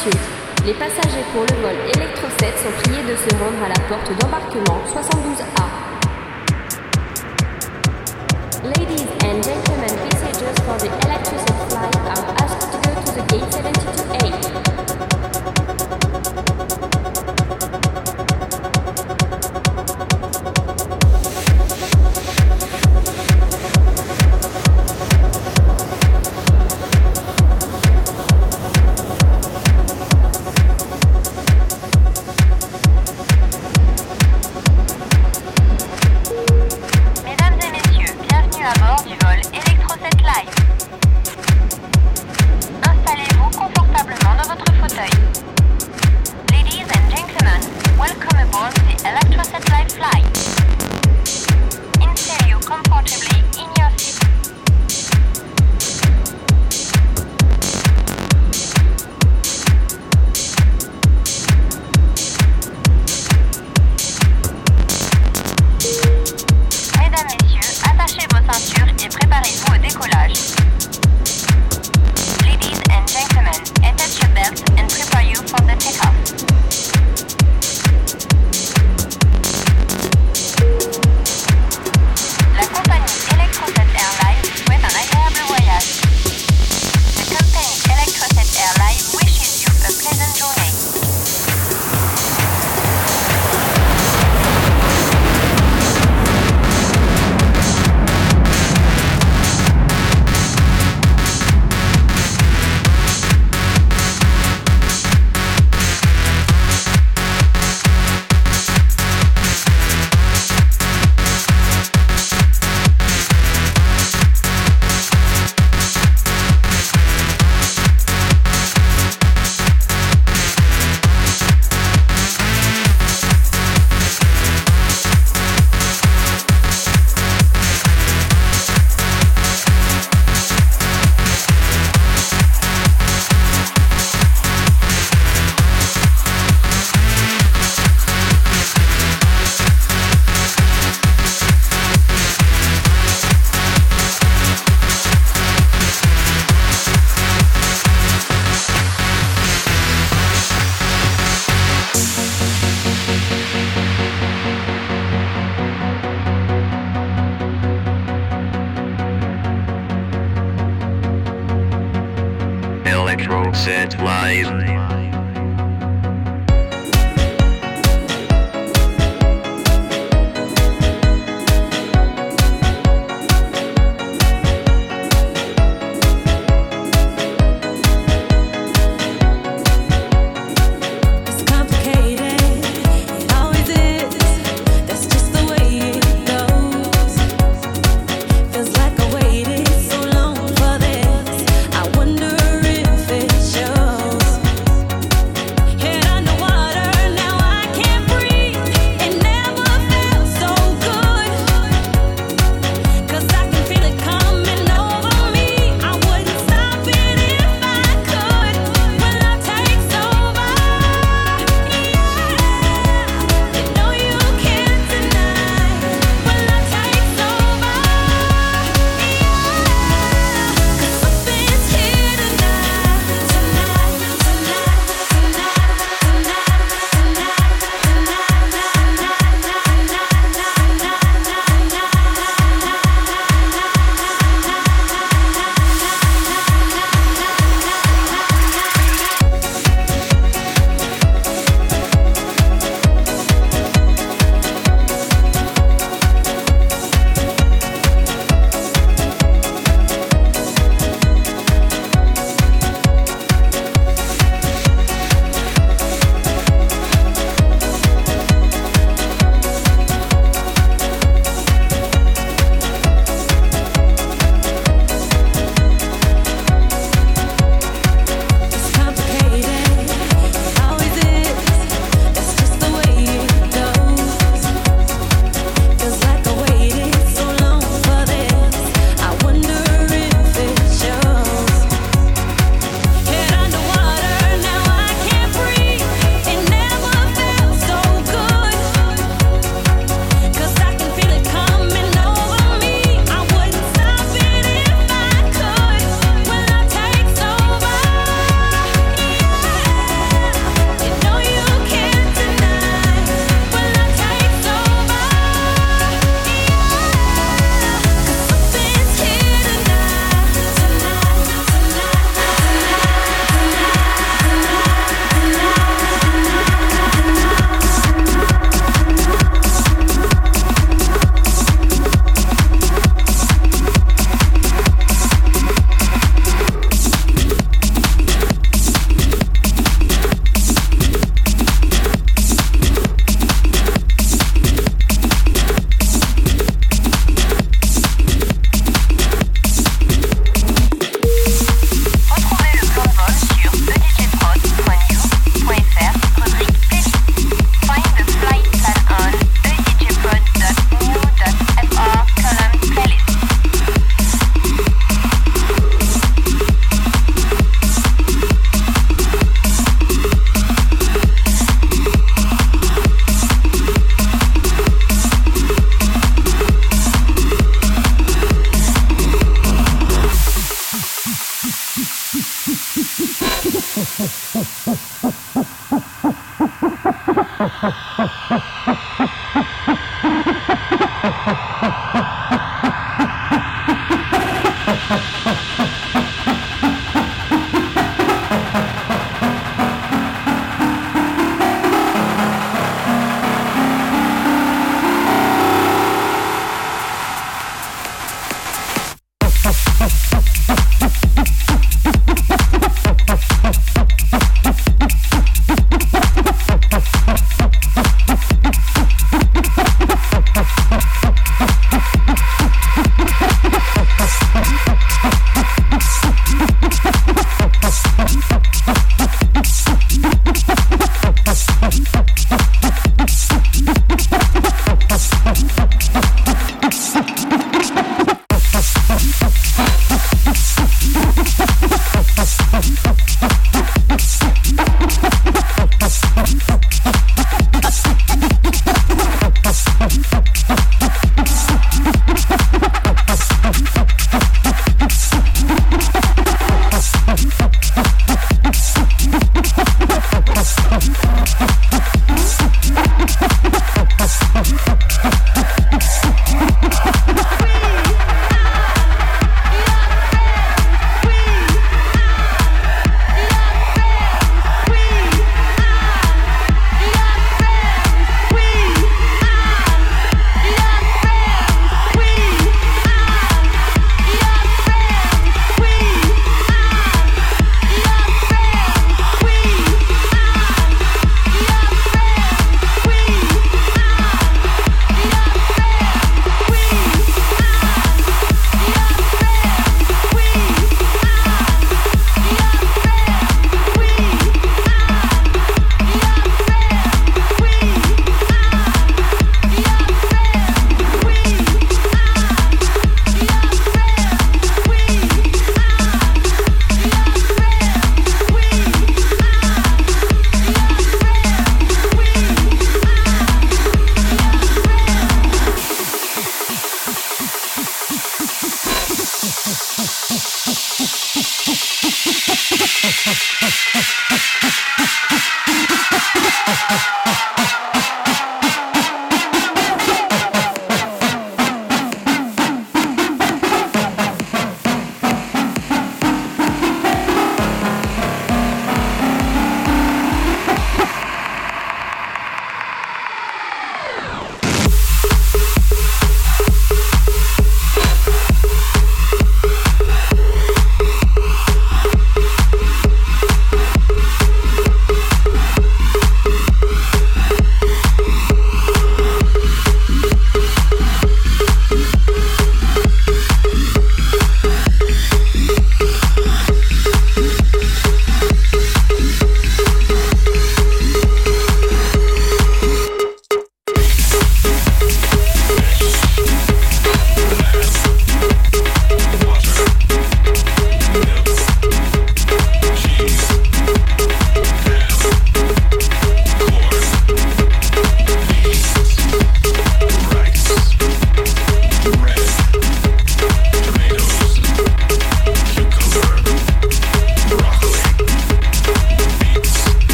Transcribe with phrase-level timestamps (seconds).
[0.00, 0.20] précieux.
[0.66, 4.10] Les passagers pour le vol Electro 7 sont priés de se rendre à la porte
[4.20, 5.66] d'embarquement 72A.
[8.64, 12.39] Ladies and gentlemen, passengers for the Electro 7 flight are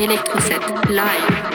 [0.00, 1.47] Electroset live.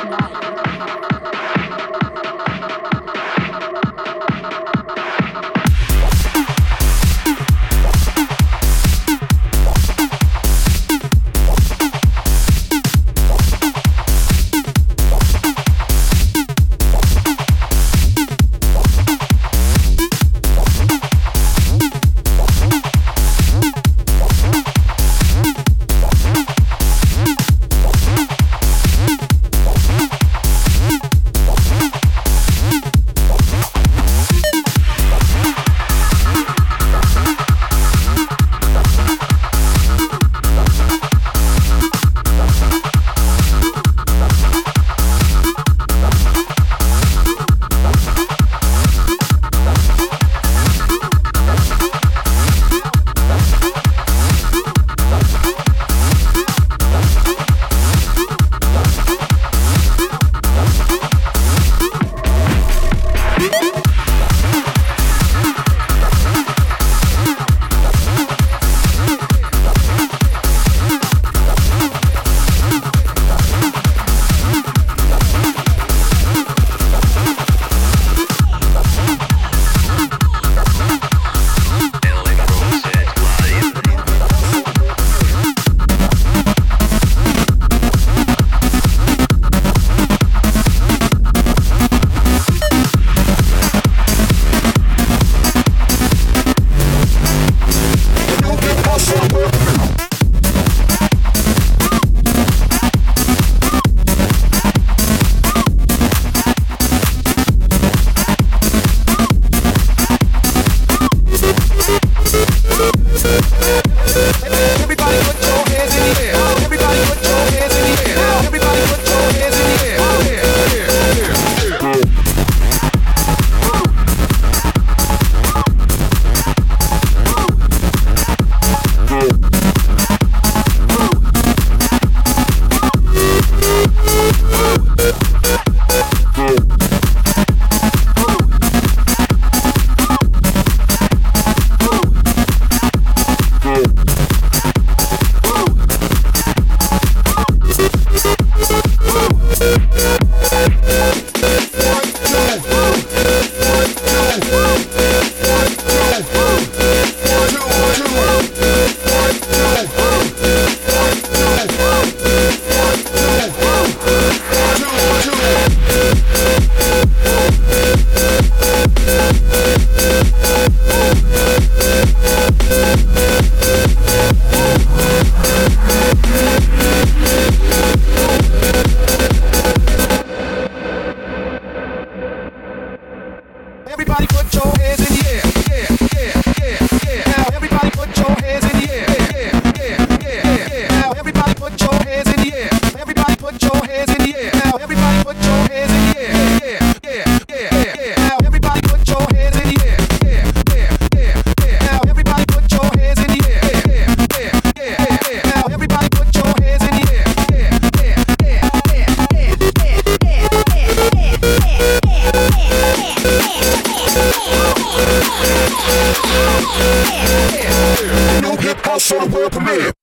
[218.93, 220.02] outside the world premiere.